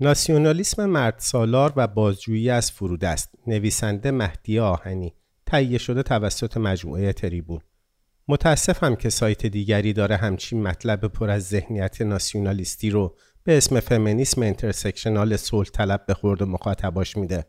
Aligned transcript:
ناسیونالیسم 0.00 0.86
مرد 0.86 1.14
سالار 1.18 1.72
و 1.76 1.86
بازجویی 1.86 2.50
از 2.50 2.70
فرودست 2.70 3.34
نویسنده 3.46 4.10
مهدیه 4.10 4.58
آهنی. 4.58 5.14
تهیه 5.46 5.78
شده 5.78 6.02
توسط 6.02 6.56
مجموعه 6.56 7.12
تریبون. 7.12 7.60
متاسفم 8.28 8.94
که 8.94 9.10
سایت 9.10 9.46
دیگری 9.46 9.92
داره 9.92 10.16
همچین 10.16 10.62
مطلب 10.62 11.04
پر 11.04 11.30
از 11.30 11.48
ذهنیت 11.48 12.02
ناسیونالیستی 12.02 12.90
رو 12.90 13.16
به 13.44 13.56
اسم 13.56 13.80
فمینیسم 13.80 14.42
intersectional 14.42 15.36
صلح 15.36 15.68
طلب 15.68 16.06
به 16.06 16.14
خورد 16.14 16.42
مخاطباش 16.42 17.16
میده. 17.16 17.46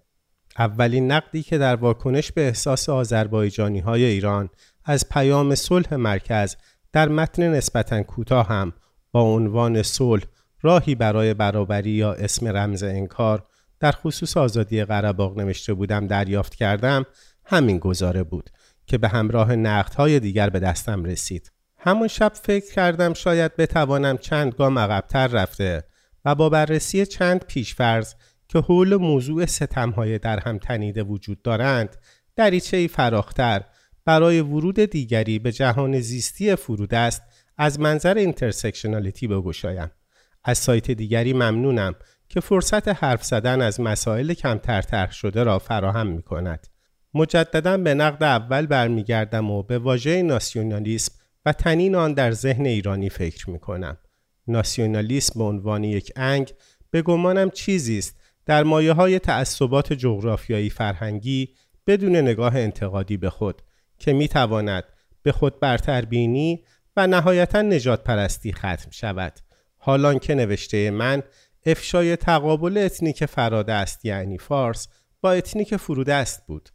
اولین 0.58 1.12
نقدی 1.12 1.44
که 1.44 1.58
در 1.58 1.76
واکنش 1.76 2.32
به 2.32 2.48
احساس 2.48 2.90
آذربایجانی 2.90 3.80
های 3.80 4.06
ایران 4.06 4.50
از 4.86 5.10
پیام 5.10 5.56
صلح 5.56 5.96
مرکز 5.96 6.56
در 6.92 7.10
متن 7.10 7.44
نسبتا 7.44 8.04
کوتاه 8.04 8.48
هم 8.48 8.74
با 9.12 9.22
عنوان 9.22 9.82
صلح 9.82 10.24
راهی 10.64 10.96
برای 10.96 11.34
برابری 11.34 11.92
یا 11.92 12.14
اسم 12.14 12.48
رمز 12.48 12.84
انکار 12.84 13.46
در 13.80 13.92
خصوص 13.92 14.38
آزادی 14.38 14.86
قرباق 14.86 15.40
نوشته 15.40 15.74
بودم 15.74 16.08
دریافت 16.08 16.56
کردم 16.56 17.06
همین 17.46 17.78
گزاره 17.78 18.24
بود 18.24 18.50
که 18.86 18.98
به 18.98 19.08
همراه 19.08 19.56
نقدهای 19.56 20.20
دیگر 20.20 20.50
به 20.50 20.60
دستم 20.60 21.04
رسید. 21.04 21.52
همون 21.78 22.08
شب 22.08 22.32
فکر 22.34 22.74
کردم 22.74 23.14
شاید 23.14 23.56
بتوانم 23.56 24.18
چند 24.18 24.54
گام 24.54 24.80
عقبتر 24.80 25.28
رفته 25.28 25.84
و 26.26 26.36
با 26.36 26.50
بررسی 26.50 27.06
چند 27.06 27.46
پیشفرض 27.46 28.14
که 28.48 28.60
حول 28.60 28.96
موضوع 28.96 29.46
ستمهای 29.46 30.20
در 30.20 30.40
هم 30.40 30.58
تنیده 30.58 31.04
وجود 31.04 31.42
دارند 31.42 31.96
دریچه 32.36 32.78
ای 32.78 32.88
فراختر 32.88 33.64
برای 34.06 34.42
ورود 34.42 34.80
دیگری 34.80 35.40
به 35.40 35.52
جهان 35.52 36.00
زیستی 36.00 36.56
فرود 36.56 36.94
است 36.94 37.22
از 37.58 37.80
منظر 37.80 38.14
intersectionality 38.14 39.28
بگشایم. 39.28 39.92
از 40.44 40.58
سایت 40.58 40.92
دیگری 40.92 41.34
ممنونم 41.34 41.96
که 42.30 42.40
فرصت 42.40 42.88
حرف 42.88 43.24
زدن 43.24 43.62
از 43.62 43.82
مسائل 43.82 44.34
کمتر 44.34 44.82
طرح 44.82 45.12
شده 45.12 45.44
را 45.44 45.60
فراهم 45.60 46.08
می 46.08 46.22
کند. 46.22 46.68
مجددا 47.14 47.78
به 47.78 47.94
نقد 47.94 48.24
اول 48.24 48.66
برمیگردم 48.66 49.52
و 49.52 49.64
به 49.64 49.78
واژه 49.78 50.22
ناسیونالیسم 50.22 51.14
و 51.46 51.54
طنین 51.54 51.96
آن 51.96 52.14
در 52.14 52.32
ذهن 52.32 52.66
ایرانی 52.66 53.10
فکر 53.10 53.50
می 53.50 53.60
کنم. 53.60 53.98
ناسیونالیسم 54.48 55.40
به 55.40 55.46
عنوان 55.46 55.84
یک 55.84 56.12
انگ 56.16 56.54
به 56.92 57.02
گمانم 57.02 57.50
چیزی 57.50 57.98
است 57.98 58.16
در 58.46 58.64
مایه 58.64 58.94
های 58.94 59.20
تعصبات 59.20 59.94
جغرافیایی 59.94 60.70
فرهنگی 60.70 61.50
بدون 61.88 62.16
نگاه 62.16 62.56
انتقادی 62.56 63.18
به 63.18 63.30
خود 63.30 63.62
که 64.00 64.14
می 64.14 64.28
تواند 64.28 64.84
به 65.24 65.32
خود 65.32 65.60
برتربینی 65.60 66.64
و 66.98 67.08
نهایتا 67.08 67.62
نژادپرستی 67.62 68.54
ختم 68.54 68.92
شود 68.92 69.34
حال 69.86 70.03
آن 70.03 70.20
که 70.20 70.36
نوشته 70.36 70.92
من 70.92 71.24
افشای 71.66 72.16
تقابل 72.16 72.78
اتنیک 72.78 73.26
فرادست 73.26 74.06
یعنی 74.06 74.38
فارس 74.38 74.88
با 75.22 75.32
اتنیک 75.32 75.76
فرودست 75.76 76.48
بود. 76.48 76.70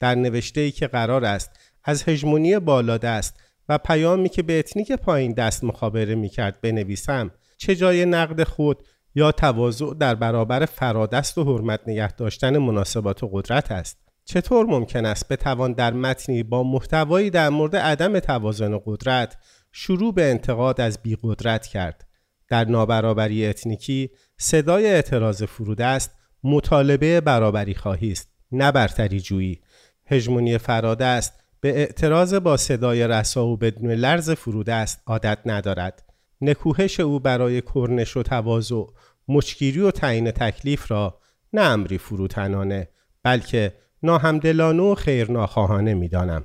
در 0.00 0.14
نوشته 0.14 0.60
ای 0.60 0.70
که 0.70 0.86
قرار 0.86 1.24
است 1.24 1.50
از 1.84 2.02
هژمونی 2.02 2.58
بالادست 2.58 3.40
و 3.68 3.78
پیامی 3.78 4.28
که 4.28 4.42
به 4.42 4.58
اتنیک 4.58 4.92
پایین 4.92 5.32
دست 5.32 5.64
مخابره 5.64 6.14
می 6.14 6.28
کرد 6.28 6.60
بنویسم 6.60 7.30
چه 7.56 7.76
جای 7.76 8.04
نقد 8.04 8.42
خود 8.42 8.82
یا 9.14 9.32
تواضع 9.32 9.94
در 10.00 10.14
برابر 10.14 10.64
فرادست 10.64 11.38
و 11.38 11.44
حرمت 11.44 11.80
نگه 11.86 12.12
داشتن 12.12 12.58
مناسبات 12.58 13.28
قدرت 13.32 13.72
است؟ 13.72 13.98
چطور 14.24 14.66
ممکن 14.66 15.06
است 15.06 15.28
بتوان 15.28 15.72
در 15.72 15.92
متنی 15.92 16.42
با 16.42 16.62
محتوایی 16.62 17.30
در 17.30 17.48
مورد 17.48 17.76
عدم 17.76 18.18
توازن 18.18 18.72
و 18.72 18.80
قدرت 18.86 19.36
شروع 19.72 20.14
به 20.14 20.30
انتقاد 20.30 20.80
از 20.80 20.98
بیقدرت 21.02 21.66
کرد؟ 21.66 22.13
در 22.48 22.64
نابرابری 22.64 23.46
اتنیکی 23.46 24.10
صدای 24.36 24.86
اعتراض 24.86 25.42
فرود 25.42 25.80
است 25.80 26.10
مطالبه 26.44 27.20
برابری 27.20 27.74
خواهی 27.74 28.12
است 28.12 28.28
نه 28.52 28.72
برتری 28.72 29.20
جویی. 29.20 29.60
هژمونی 30.06 30.58
فراده 30.58 31.04
است 31.04 31.44
به 31.60 31.68
اعتراض 31.78 32.34
با 32.34 32.56
صدای 32.56 33.08
رسا 33.08 33.46
و 33.46 33.56
بدون 33.56 33.90
لرز 33.90 34.30
فرود 34.30 34.70
است 34.70 35.02
عادت 35.06 35.38
ندارد. 35.46 36.02
نکوهش 36.40 37.00
او 37.00 37.20
برای 37.20 37.60
کرنش 37.60 38.16
و 38.16 38.22
تواضع 38.22 38.84
مچگیری 39.28 39.80
و 39.80 39.90
تعیین 39.90 40.30
تکلیف 40.30 40.90
را 40.90 41.20
نه 41.52 41.62
امری 41.62 41.98
فروتنانه 41.98 42.88
بلکه 43.22 43.72
ناهمدلانه 44.02 44.82
و 44.82 44.94
خیرناخواهانه 44.94 45.94
می‌دانم. 45.94 46.44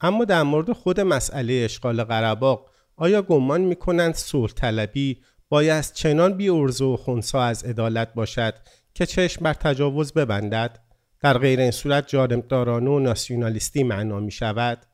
اما 0.00 0.24
در 0.24 0.42
مورد 0.42 0.72
خود 0.72 1.00
مسئله 1.00 1.52
اشغال 1.52 2.04
قرباق 2.04 2.70
آیا 2.96 3.22
گمان 3.22 3.60
می 3.60 3.76
کنند 3.76 4.14
طلبی 4.56 5.22
باید 5.50 5.92
چنان 5.94 6.36
بی 6.36 6.48
و 6.48 6.96
خونسا 6.96 7.42
از 7.42 7.64
عدالت 7.64 8.14
باشد 8.14 8.54
که 8.94 9.06
چشم 9.06 9.44
بر 9.44 9.54
تجاوز 9.54 10.12
ببندد. 10.12 10.78
در 11.20 11.38
غیر 11.38 11.60
این 11.60 11.70
صورت 11.70 12.08
جانبدارانه 12.08 12.90
و 12.90 12.98
ناسیونالیستی 12.98 13.82
معنا 13.82 14.20
می 14.20 14.30
شود 14.30 14.86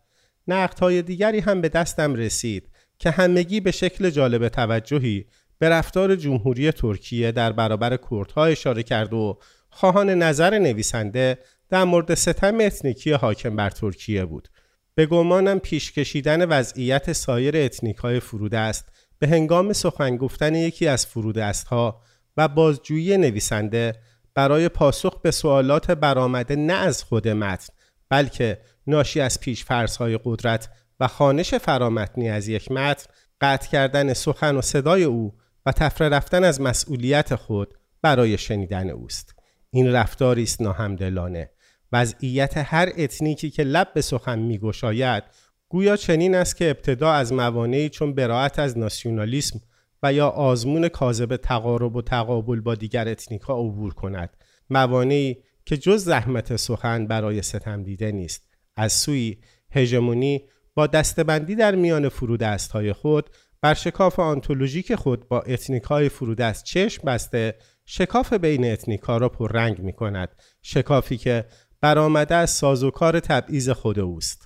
های 0.81 1.03
دیگری 1.03 1.41
هم 1.41 1.61
به 1.61 1.69
دستم 1.69 2.15
رسید 2.15 2.69
که 2.99 3.11
همگی 3.11 3.61
به 3.61 3.71
شکل 3.71 4.11
جالب 4.11 4.49
توجهی 4.49 5.25
به 5.59 5.69
رفتار 5.69 6.17
جمهوری 6.17 6.73
ترکیه 6.73 7.33
در 7.33 7.53
برابر 7.53 7.99
کردها 8.11 8.45
اشاره 8.45 8.83
کرد 8.83 9.13
و 9.13 9.39
خواهان 9.71 10.11
نظر 10.11 10.59
نویسنده 10.59 11.39
در 11.69 11.85
مورد 11.85 12.15
ستم 12.15 12.61
اتنیکی 12.61 13.13
حاکم 13.13 13.57
بر 13.57 13.71
ترکیه 13.71 14.25
بود. 14.25 14.49
به 14.95 15.07
گمانم 15.07 15.59
پیش 15.59 15.93
کشیدن 15.93 16.45
وضعیت 16.45 17.13
سایر 17.13 17.57
اتنیک 17.57 17.97
های 17.97 18.21
فرودست 18.21 18.89
به 19.19 19.29
هنگام 19.29 19.73
سخن 19.73 20.17
گفتن 20.17 20.55
یکی 20.55 20.87
از 20.87 21.07
فرودست 21.07 21.67
ها 21.67 22.03
و 22.37 22.49
بازجویی 22.49 23.17
نویسنده 23.17 23.93
برای 24.35 24.69
پاسخ 24.69 25.21
به 25.21 25.31
سوالات 25.31 25.91
برآمده 25.91 26.57
نه 26.57 26.73
از 26.73 27.03
خود 27.03 27.29
متن 27.29 27.75
بلکه 28.09 28.59
ناشی 28.87 29.21
از 29.21 29.41
پیش 29.41 29.65
های 29.99 30.19
قدرت 30.25 30.69
و 31.01 31.09
خوانش 31.09 31.55
فرامتنی 31.55 32.31
از 32.31 32.49
یک 32.49 32.73
متن 32.73 33.05
قطع 33.41 33.69
کردن 33.69 34.13
سخن 34.13 34.57
و 34.57 34.63
صدای 34.63 35.05
او 35.05 35.35
و 35.67 35.73
طفره 35.73 36.09
رفتن 36.09 36.45
از 36.45 36.61
مسئولیت 36.61 37.35
خود 37.35 37.75
برای 38.03 38.39
شنیدن 38.39 38.91
اوست. 38.91 39.35
این 39.71 39.93
رفتاری 39.93 40.43
است 40.43 40.63
ناهمدلانه. 40.63 41.51
وضعیت 41.93 42.53
هر 42.57 42.93
اتنیکی 42.97 43.51
که 43.51 43.63
لب 43.63 43.89
به 43.95 44.01
سخن 44.01 44.39
میگشاید 44.39 45.25
گویا 45.69 45.97
چنین 45.97 46.35
است 46.35 46.57
که 46.57 46.71
ابتدا 46.71 47.13
از 47.13 47.33
موانعی 47.33 47.89
چون 47.89 48.15
برائت 48.15 48.59
از 48.59 48.79
ناسیونالیسم 48.79 49.61
و 50.03 50.13
یا 50.13 50.29
آزمون 50.29 50.89
کاذب 50.89 51.37
تقارب 51.37 51.97
و 51.97 52.03
تقابل 52.03 52.61
با 52.61 52.75
دیگر 52.75 53.09
اتنیکا 53.09 53.55
عبور 53.55 53.95
کند. 53.95 54.37
موانعی 54.71 55.37
که 55.65 55.77
جز 55.77 56.05
زحمت 56.05 56.57
سخن 56.57 57.07
برای 57.07 57.43
ستم 57.43 57.83
دیده 57.83 58.13
نیست. 58.13 58.49
از 58.77 58.93
سویی 58.93 59.37
هژمونی 59.71 60.49
با 60.75 60.87
دسته‌بندی 60.87 61.55
در 61.55 61.75
میان 61.75 62.09
فرودست 62.09 62.73
های 62.73 62.93
خود 62.93 63.31
بر 63.63 63.75
شکاف 63.75 64.19
آنتولوژیک 64.19 64.95
خود 64.95 65.29
با 65.29 65.41
اتنیک 65.41 65.83
های 65.83 66.09
فرودست 66.09 66.65
چشم 66.65 67.03
بسته 67.07 67.55
شکاف 67.85 68.33
بین 68.33 68.73
اتنیکا 68.73 69.17
را 69.17 69.29
پررنگ 69.29 69.79
می 69.79 69.93
کند 69.93 70.29
شکافی 70.63 71.17
که 71.17 71.45
برآمده 71.81 72.35
از 72.35 72.51
سازوکار 72.51 73.21
تبعیض 73.21 73.69
خود 73.69 73.99
اوست. 73.99 74.46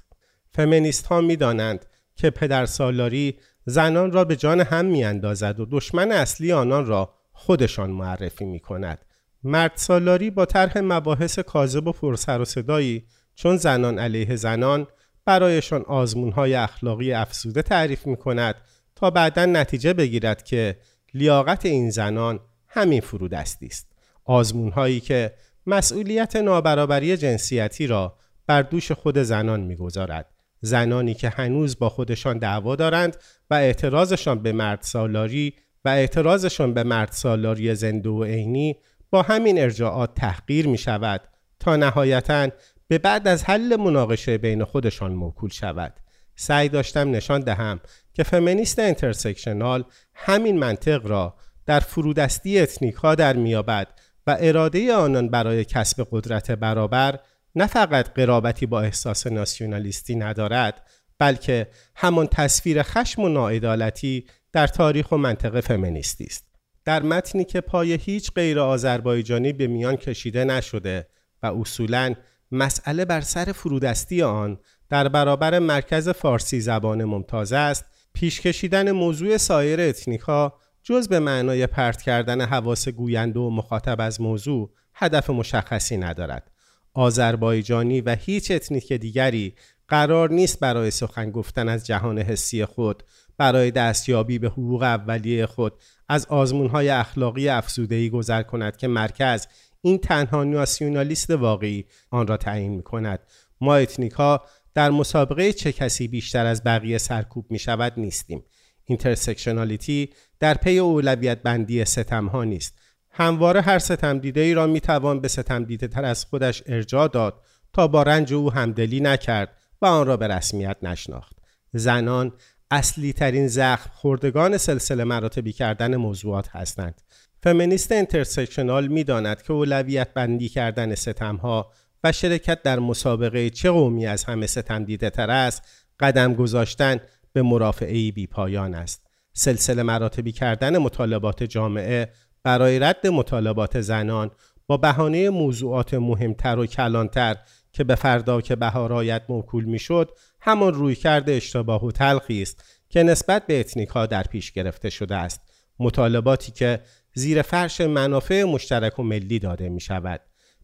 فمینیست 0.52 1.06
ها 1.06 1.20
می 1.20 1.36
دانند 1.36 1.86
که 2.16 2.30
پدر 2.30 2.66
سالاری 2.66 3.38
زنان 3.64 4.12
را 4.12 4.24
به 4.24 4.36
جان 4.36 4.60
هم 4.60 4.84
می 4.84 5.04
اندازد 5.04 5.60
و 5.60 5.66
دشمن 5.70 6.12
اصلی 6.12 6.52
آنان 6.52 6.86
را 6.86 7.14
خودشان 7.32 7.90
معرفی 7.90 8.44
می 8.44 8.60
کند. 8.60 9.04
مرد 9.42 9.72
سالاری 9.74 10.30
با 10.30 10.44
طرح 10.44 10.78
مباحث 10.78 11.38
کاذب 11.38 11.86
و 11.86 11.92
پرسر 11.92 12.40
و 12.40 12.44
صدایی 12.44 13.04
چون 13.34 13.56
زنان 13.56 13.98
علیه 13.98 14.36
زنان 14.36 14.86
برایشان 15.24 15.82
آزمون 15.82 16.32
های 16.32 16.54
اخلاقی 16.54 17.12
افزوده 17.12 17.62
تعریف 17.62 18.06
می 18.06 18.16
کند 18.16 18.54
تا 18.96 19.10
بعدا 19.10 19.46
نتیجه 19.46 19.92
بگیرد 19.92 20.42
که 20.42 20.78
لیاقت 21.14 21.66
این 21.66 21.90
زنان 21.90 22.40
همین 22.68 23.00
فرودستی 23.00 23.66
است. 23.66 23.92
آزمون 24.24 24.70
هایی 24.70 25.00
که 25.00 25.32
مسئولیت 25.66 26.36
نابرابری 26.36 27.16
جنسیتی 27.16 27.86
را 27.86 28.16
بر 28.46 28.62
دوش 28.62 28.92
خود 28.92 29.18
زنان 29.18 29.60
می‌گذارد 29.60 30.29
زنانی 30.60 31.14
که 31.14 31.28
هنوز 31.28 31.78
با 31.78 31.88
خودشان 31.88 32.38
دعوا 32.38 32.76
دارند 32.76 33.16
و 33.50 33.54
اعتراضشان 33.54 34.42
به 34.42 34.52
مرد 34.52 34.82
سالاری 34.82 35.54
و 35.84 35.88
اعتراضشان 35.88 36.74
به 36.74 36.82
مرد 36.82 37.12
سالاری 37.12 37.74
زنده 37.74 38.08
و 38.08 38.24
عینی 38.24 38.76
با 39.10 39.22
همین 39.22 39.60
ارجاعات 39.60 40.14
تحقیر 40.14 40.68
می 40.68 40.78
شود 40.78 41.20
تا 41.60 41.76
نهایتا 41.76 42.48
به 42.88 42.98
بعد 42.98 43.28
از 43.28 43.44
حل 43.44 43.76
مناقشه 43.76 44.38
بین 44.38 44.64
خودشان 44.64 45.12
موکول 45.12 45.50
شود. 45.50 45.94
سعی 46.36 46.68
داشتم 46.68 47.10
نشان 47.10 47.40
دهم 47.40 47.80
که 48.14 48.22
فمینیست 48.22 48.78
intersectional 48.78 49.84
همین 50.14 50.58
منطق 50.58 51.06
را 51.06 51.34
در 51.66 51.80
فرودستی 51.80 52.58
اتنیک 52.58 52.94
ها 52.94 53.14
در 53.14 53.36
میابد 53.36 53.88
و 54.26 54.36
اراده 54.40 54.94
آنان 54.94 55.28
برای 55.28 55.64
کسب 55.64 56.06
قدرت 56.10 56.50
برابر 56.50 57.18
نه 57.54 57.66
فقط 57.66 58.14
قرابتی 58.14 58.66
با 58.66 58.80
احساس 58.80 59.26
ناسیونالیستی 59.26 60.14
ندارد 60.14 60.86
بلکه 61.18 61.68
همان 61.96 62.26
تصویر 62.26 62.82
خشم 62.82 63.22
و 63.22 63.28
ناعدالتی 63.28 64.26
در 64.52 64.66
تاریخ 64.66 65.12
و 65.12 65.16
منطق 65.16 65.60
فمینیستی 65.60 66.24
است. 66.24 66.44
در 66.84 67.02
متنی 67.02 67.44
که 67.44 67.60
پای 67.60 67.92
هیچ 67.92 68.32
غیر 68.32 68.60
آذربایجانی 68.60 69.52
به 69.52 69.66
میان 69.66 69.96
کشیده 69.96 70.44
نشده 70.44 71.06
و 71.42 71.46
اصولا 71.46 72.14
مسئله 72.52 73.04
بر 73.04 73.20
سر 73.20 73.52
فرودستی 73.52 74.22
آن 74.22 74.58
در 74.88 75.08
برابر 75.08 75.58
مرکز 75.58 76.08
فارسی 76.08 76.60
زبان 76.60 77.04
ممتاز 77.04 77.52
است 77.52 77.84
پیش 78.12 78.40
کشیدن 78.40 78.90
موضوع 78.90 79.36
سایر 79.36 79.80
اتنیک 79.80 80.20
ها 80.20 80.60
جز 80.82 81.08
به 81.08 81.18
معنای 81.18 81.66
پرت 81.66 82.02
کردن 82.02 82.40
حواس 82.40 82.88
گوینده 82.88 83.40
و 83.40 83.50
مخاطب 83.50 84.00
از 84.00 84.20
موضوع 84.20 84.70
هدف 84.94 85.30
مشخصی 85.30 85.96
ندارد. 85.96 86.50
آذربایجانی 86.94 88.00
و 88.00 88.16
هیچ 88.20 88.50
اتنیک 88.50 88.92
دیگری 88.92 89.54
قرار 89.88 90.30
نیست 90.30 90.60
برای 90.60 90.90
سخن 90.90 91.30
گفتن 91.30 91.68
از 91.68 91.86
جهان 91.86 92.18
حسی 92.18 92.64
خود 92.64 93.02
برای 93.38 93.70
دستیابی 93.70 94.38
به 94.38 94.48
حقوق 94.48 94.82
اولیه 94.82 95.46
خود 95.46 95.72
از 96.08 96.26
آزمونهای 96.26 96.88
اخلاقی 96.88 97.48
افزوده‌ای 97.48 98.10
گذر 98.10 98.42
کند 98.42 98.76
که 98.76 98.88
مرکز 98.88 99.46
این 99.82 99.98
تنها 99.98 100.44
ناسیونالیست 100.44 101.30
واقعی 101.30 101.84
آن 102.10 102.26
را 102.26 102.36
تعیین 102.36 102.72
می 102.72 102.82
کند 102.82 103.20
ما 103.60 103.74
اتنیک 103.74 104.12
ها 104.12 104.44
در 104.74 104.90
مسابقه 104.90 105.52
چه 105.52 105.72
کسی 105.72 106.08
بیشتر 106.08 106.46
از 106.46 106.64
بقیه 106.64 106.98
سرکوب 106.98 107.46
می 107.50 107.58
شود 107.58 107.92
نیستیم. 107.96 108.44
intersectionality 108.84 110.10
در 110.40 110.54
پی 110.54 110.78
اولویت 110.78 111.42
بندی 111.42 111.84
ستم 111.84 112.26
ها 112.26 112.44
نیست. 112.44 112.79
همواره 113.10 113.60
هر 113.60 113.78
ستم 113.78 114.18
دیده 114.18 114.40
ای 114.40 114.54
را 114.54 114.66
می 114.66 114.80
توان 114.80 115.20
به 115.20 115.28
ستم 115.28 115.64
دیده 115.64 115.88
تر 115.88 116.04
از 116.04 116.24
خودش 116.24 116.62
ارجاع 116.66 117.08
داد 117.08 117.42
تا 117.72 117.88
با 117.88 118.02
رنج 118.02 118.34
او 118.34 118.52
همدلی 118.52 119.00
نکرد 119.00 119.56
و 119.82 119.86
آن 119.86 120.06
را 120.06 120.16
به 120.16 120.28
رسمیت 120.28 120.76
نشناخت. 120.82 121.36
زنان 121.72 122.32
اصلی 122.70 123.12
ترین 123.12 123.48
زخم 123.48 123.90
خوردگان 123.94 124.56
سلسله 124.56 125.04
مراتبی 125.04 125.52
کردن 125.52 125.96
موضوعات 125.96 126.48
هستند. 126.48 127.00
فمینیست 127.42 127.92
intersectional 127.92 128.86
می 128.86 129.04
داند 129.04 129.42
که 129.42 129.52
اولویت 129.52 130.14
بندی 130.14 130.48
کردن 130.48 130.94
ستم 130.94 131.36
ها 131.36 131.72
و 132.04 132.12
شرکت 132.12 132.62
در 132.62 132.78
مسابقه 132.78 133.50
چه 133.50 133.70
قومی 133.70 134.06
از 134.06 134.24
همه 134.24 134.46
ستم 134.46 134.84
دیده 134.84 135.10
تر 135.10 135.30
است 135.30 135.62
قدم 136.00 136.34
گذاشتن 136.34 137.00
به 137.32 137.42
مرافعه 137.42 138.12
بی 138.12 138.26
پایان 138.26 138.74
است. 138.74 139.06
سلسله 139.32 139.82
مراتبی 139.82 140.32
کردن 140.32 140.78
مطالبات 140.78 141.42
جامعه 141.42 142.12
برای 142.42 142.78
رد 142.78 143.06
مطالبات 143.06 143.80
زنان 143.80 144.30
با 144.66 144.76
بهانه 144.76 145.30
موضوعات 145.30 145.94
مهمتر 145.94 146.58
و 146.58 146.66
کلانتر 146.66 147.36
که 147.72 147.84
به 147.84 147.94
فردا 147.94 148.40
که 148.40 148.56
بهار 148.56 148.89
آید 148.89 149.22
موکول 149.28 149.64
می‌شد 149.64 150.10
همان 150.40 150.74
رویکرد 150.74 151.32
اشتباه 151.32 151.84
و 151.84 151.92
تلخی 151.92 152.42
است 152.42 152.64
که 152.88 153.02
نسبت 153.02 153.46
به 153.46 153.60
اتنیک 153.60 153.92
در 153.92 154.22
پیش 154.22 154.52
گرفته 154.52 154.90
شده 154.90 155.16
است. 155.16 155.40
مطالباتی 155.78 156.52
که 156.52 156.80
زیر 157.14 157.42
فرش 157.42 157.80
منافع 157.80 158.44
مشترک 158.44 158.98
و 158.98 159.02
ملی 159.02 159.38
داده 159.38 159.68
می 159.68 159.80
شود 159.80 160.20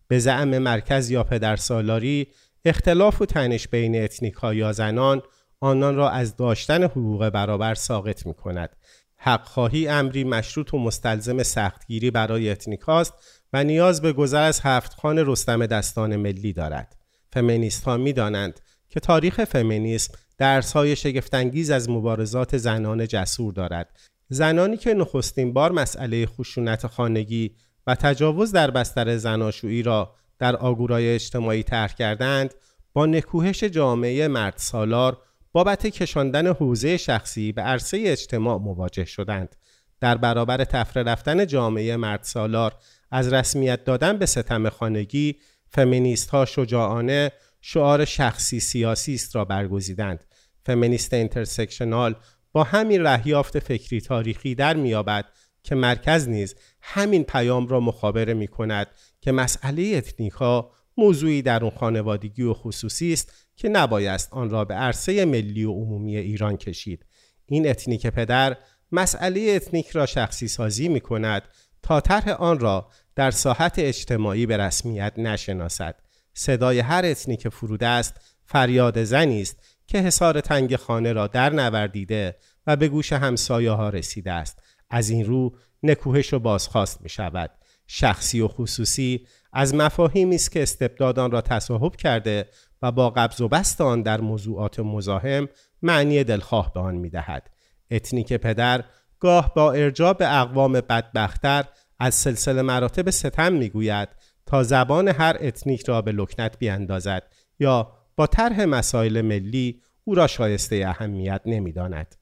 به 0.09 0.19
زعم 0.19 0.59
مرکز 0.59 1.11
یا 1.11 1.25
پدر 1.25 1.57
سالاری 1.57 2.27
اختلاف 2.65 3.23
و 3.23 3.27
تنش 3.27 3.69
بین 3.69 4.05
اتنیک 4.05 4.35
یا 4.53 4.73
زنان 4.73 5.23
آنان 5.61 5.97
را 5.97 6.11
از 6.11 6.37
داشتن 6.37 6.83
حقوق 6.85 7.29
برابر 7.29 7.75
ساقط 7.75 8.27
می 8.27 8.35
کند 8.35 8.77
حق 9.19 9.45
خواهی 9.45 9.89
امری 9.89 10.25
مشروط 10.25 10.75
و 10.75 10.79
مستلزم 10.79 11.43
سختگیری 11.43 12.11
برای 12.11 12.51
اتنیک 12.51 12.81
هاست 12.81 13.13
و 13.53 13.65
نیاز 13.65 14.03
به 14.03 14.13
گذر 14.13 14.43
از 14.43 14.61
هفت 14.61 14.95
خان 14.95 15.19
رستم 15.19 15.67
دستان 15.67 16.17
ملی 16.17 16.53
دارد. 16.53 16.97
فمینیست 17.33 17.85
ها 17.85 17.97
می 17.97 18.13
دانند 18.13 18.61
که 18.89 19.01
تاریخ 19.01 19.45
فمینیسم 19.45 20.15
درس 20.39 20.73
های 20.73 20.97
شگفت‌انگیز 20.97 21.71
از 21.71 21.91
مبارزات 21.91 22.57
زنان 22.57 23.07
جسور 23.07 23.53
دارد. 23.53 23.97
زنانی 24.29 24.77
که 24.77 24.95
نخستین 24.95 25.53
بار 25.53 25.73
مسئله 25.73 26.27
خشونت 26.27 26.87
خانگی 26.87 27.57
و 27.87 27.95
تجاوز 27.95 28.53
در 28.53 28.71
بستر 28.71 29.17
زناشویی 29.17 29.83
را 29.83 30.15
در 30.39 30.57
آگورای 30.57 31.15
اجتماعی 31.15 31.63
طرح 31.63 31.95
کردند 31.95 32.55
با 32.93 33.07
نکوهش 33.07 33.65
جامعه 33.65 34.29
مرد 34.29 34.55
سالار 34.57 35.19
بابت 35.57 35.87
کشاندن 35.87 36.47
حوزه 36.47 36.97
شخصی 36.97 37.53
به 37.53 37.63
عرصه 37.63 38.03
اجتماع 38.07 38.59
مواجه 38.59 39.05
شدند. 39.05 39.57
در 40.01 40.17
برابر 40.17 40.65
طفره 40.65 41.03
رفتن 41.03 41.47
جامعه 41.47 41.97
مرد 41.97 42.23
سالار 42.23 42.75
از 43.11 43.33
رسمیت 43.33 43.85
دادن 43.85 44.19
به 44.19 44.27
ستم 44.27 44.69
خانگی 44.69 45.37
فمینیست 45.69 46.31
ها 46.31 46.45
شجاعانه 46.45 47.33
شعار 47.61 48.05
شخصی 48.05 48.61
سیاسی 48.61 49.15
است 49.15 49.37
را 49.37 49.45
برگزیدند. 49.45 50.25
فمینیست 50.67 51.15
intersectional 51.15 52.15
با 52.53 52.65
همین 52.65 53.07
رهیافت 53.07 53.59
فکری 53.59 54.01
تاریخی 54.01 54.55
در 54.55 54.77
میابد 54.77 55.25
که 55.63 55.75
مرکز 55.75 56.29
نیز 56.29 56.55
همین 56.83 57.25
پیام 57.25 57.67
را 57.67 57.81
مخابره 57.81 58.35
می 58.35 58.49
کند 58.49 58.87
که 59.21 59.33
مسئله 59.33 59.93
اتنیک‌ها 59.97 60.71
موضوعی 60.97 61.43
درون 61.43 61.73
خانوادگی 61.77 62.43
و 62.43 62.55
خصوصی 62.55 63.13
است 63.13 63.46
که 63.57 63.69
نبایست 63.69 64.33
آن 64.33 64.51
را 64.51 64.65
به 64.65 64.75
عرصه 64.75 65.25
ملی 65.25 65.65
و 65.65 65.73
عمومی 65.73 66.17
ایران 66.17 66.57
کشید. 66.57 67.07
این 67.47 67.69
اتنیک 67.69 68.07
پدر 68.07 68.57
مسئله 68.93 69.53
اتنیک 69.57 69.89
را 69.89 70.07
شخصی 70.07 70.49
سازی 70.49 70.89
می 70.89 71.01
کند 71.01 71.43
تا 71.83 72.01
طرح 72.01 72.29
آن 72.29 72.59
را 72.59 72.89
در 73.15 73.31
ساحت 73.31 73.79
اجتماعی 73.79 74.47
به 74.47 74.57
رسمیت 74.57 75.13
نشناسد. 75.19 75.95
صدای 76.35 76.79
هر 76.79 77.03
اتنیک 77.05 77.49
فرودست 77.49 78.15
فریاد 78.45 79.05
زنی 79.05 79.43
است 79.43 79.57
که 79.87 79.99
حصار 79.99 80.41
تنگ 80.41 80.77
خانه 80.77 81.13
را 81.13 81.27
در 81.27 81.53
نوردیده 81.53 82.37
و 82.67 82.77
به 82.77 82.89
گوش 82.89 83.13
همسایه 83.13 83.71
ها 83.71 83.89
رسیده 83.89 84.33
است. 84.33 84.63
از 84.91 85.11
این 85.11 85.25
رو 85.25 85.57
نکوهش 85.83 86.33
و 86.35 86.39
بازخواست 86.39 87.03
می 87.03 87.09
شود. 87.09 87.51
شخصی 87.87 88.41
و 88.41 88.49
خصوصی 88.49 89.27
از 89.59 89.75
مفاهیمی 89.75 90.35
است 90.35 90.53
که 90.53 90.63
استبداد 90.63 91.11
آن 91.11 91.31
را 91.31 91.41
تصاحب 91.41 91.97
کرده 91.97 92.49
و 92.83 92.93
با 92.93 93.11
قبض 93.11 93.41
و 93.41 93.49
بسط 93.49 93.81
آن 93.81 94.03
در 94.03 94.21
موضوعات 94.21 94.81
مزاحم 94.81 95.49
معنی 95.83 96.25
دلخواه 96.25 96.73
به 96.75 96.81
آن 96.81 96.95
می‌دهد. 96.95 97.51
اتنیک 97.91 98.33
پدر 98.33 98.85
گاه 99.21 99.55
با 99.55 99.73
ارجاع 99.73 100.13
به 100.13 100.41
اقوام 100.41 100.73
بدبختتر 100.73 101.65
از 101.99 102.15
سلسله 102.15 102.63
مراتب 102.63 103.11
ستم 103.11 103.53
می‌گوید 103.53 104.09
تا 104.47 104.63
زبان 104.63 105.09
هر 105.09 105.37
اتنیک 105.41 105.89
را 105.89 106.03
به 106.03 106.13
لکنت 106.13 106.59
بیاندازد 106.59 107.23
یا 107.59 107.93
با 108.17 108.27
طرح 108.27 108.65
مسائل 108.65 109.21
ملی 109.21 109.83
او 110.05 110.15
را 110.15 110.27
شایسته 110.27 110.85
اهمیت 110.87 111.41
نمی‌داند. 111.47 112.17